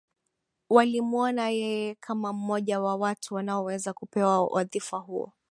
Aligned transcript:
Walimwona 0.69 1.49
yeye 1.49 1.95
kama 1.95 2.33
mmoja 2.33 2.79
wa 2.79 2.95
watu 2.95 3.35
wanaoweza 3.35 3.93
kupewa 3.93 4.47
wadhifa 4.47 4.97
huo 4.97 5.33